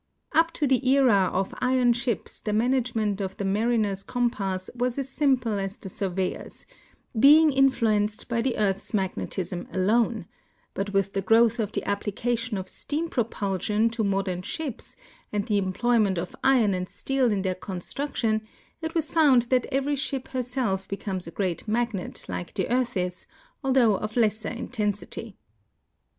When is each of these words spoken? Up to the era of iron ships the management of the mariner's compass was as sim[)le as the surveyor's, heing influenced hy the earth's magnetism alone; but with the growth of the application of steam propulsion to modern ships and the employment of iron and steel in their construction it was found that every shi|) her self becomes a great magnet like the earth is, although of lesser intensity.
Up 0.31 0.51
to 0.53 0.65
the 0.65 0.89
era 0.89 1.29
of 1.31 1.53
iron 1.59 1.93
ships 1.93 2.41
the 2.41 2.53
management 2.53 3.21
of 3.21 3.37
the 3.37 3.45
mariner's 3.45 4.01
compass 4.01 4.67
was 4.75 4.97
as 4.97 5.07
sim[)le 5.07 5.63
as 5.63 5.77
the 5.77 5.89
surveyor's, 5.89 6.65
heing 7.15 7.53
influenced 7.55 8.25
hy 8.27 8.41
the 8.41 8.57
earth's 8.57 8.95
magnetism 8.95 9.67
alone; 9.71 10.25
but 10.73 10.89
with 10.91 11.13
the 11.13 11.21
growth 11.21 11.59
of 11.59 11.71
the 11.71 11.87
application 11.87 12.57
of 12.57 12.67
steam 12.67 13.09
propulsion 13.09 13.91
to 13.91 14.03
modern 14.03 14.41
ships 14.41 14.95
and 15.31 15.45
the 15.45 15.59
employment 15.59 16.17
of 16.17 16.35
iron 16.43 16.73
and 16.73 16.89
steel 16.89 17.31
in 17.31 17.43
their 17.43 17.53
construction 17.53 18.41
it 18.81 18.95
was 18.95 19.13
found 19.13 19.43
that 19.43 19.67
every 19.71 19.95
shi|) 19.95 20.23
her 20.31 20.41
self 20.41 20.87
becomes 20.87 21.27
a 21.27 21.31
great 21.31 21.67
magnet 21.67 22.25
like 22.27 22.55
the 22.55 22.67
earth 22.73 22.97
is, 22.97 23.27
although 23.63 23.97
of 23.97 24.17
lesser 24.17 24.49
intensity. 24.49 25.37